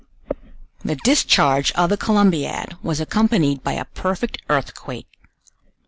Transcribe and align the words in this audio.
The 0.83 0.95
discharge 0.95 1.71
of 1.73 1.91
the 1.91 1.95
Columbiad 1.95 2.75
was 2.81 2.99
accompanied 2.99 3.63
by 3.63 3.73
a 3.73 3.85
perfect 3.85 4.39
earthquake. 4.49 5.05